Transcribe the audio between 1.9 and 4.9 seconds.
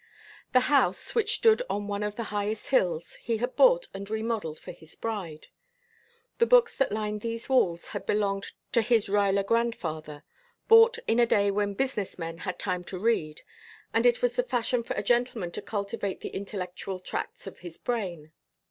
of the highest hills, he had bought and remodeled for